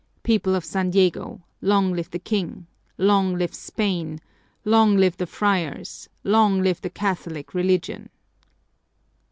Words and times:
People 0.23 0.55
of 0.55 0.65
San 0.65 0.89
Diego, 0.89 1.43
long 1.61 1.93
live 1.93 2.09
the 2.09 2.17
King! 2.17 2.65
Long 2.97 3.35
live 3.37 3.53
Spain! 3.53 4.19
Long 4.65 4.97
live 4.97 5.15
the 5.17 5.27
friars! 5.27 6.09
Long 6.23 6.63
live 6.63 6.81
the 6.81 6.89
Catholic 6.89 7.53
Religion!" 7.53 8.09